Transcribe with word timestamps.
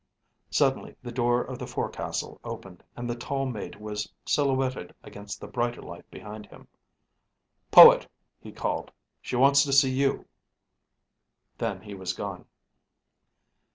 Suddenly 0.49 0.95
the 1.03 1.11
door 1.11 1.43
of 1.43 1.59
the 1.59 1.67
forecastle 1.67 2.41
opened, 2.43 2.83
and 2.97 3.07
the 3.07 3.15
tall 3.15 3.45
mate 3.45 3.79
was 3.79 4.11
silhouetted 4.25 4.95
against 5.03 5.39
the 5.39 5.45
brighter 5.45 5.83
light 5.83 6.09
behind 6.09 6.47
him. 6.47 6.67
"Poet," 7.69 8.07
he 8.39 8.51
called. 8.51 8.91
"She 9.21 9.35
wants 9.35 9.61
to 9.63 9.71
see 9.71 9.91
you." 9.91 10.25
Then 11.59 11.81
he 11.81 11.93
was 11.93 12.13
gone. 12.13 12.47